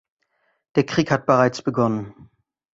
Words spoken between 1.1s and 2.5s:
hat bereits begonnen.